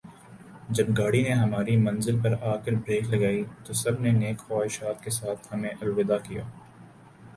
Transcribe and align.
جب 0.69 0.87
گاڑی 0.97 1.21
نے 1.23 1.33
ہماری 1.33 1.75
منزل 1.77 2.19
پر 2.21 2.33
آ 2.43 2.55
کر 2.63 2.75
بریک 2.85 3.09
لگائی 3.09 3.43
تو 3.65 3.73
سب 3.83 4.01
نے 4.01 4.11
نیک 4.11 4.39
خواہشات 4.39 5.03
کے 5.03 5.09
ساتھ 5.11 5.53
ہمیں 5.53 5.69
الوداع 5.71 6.17
کیا 6.23 6.43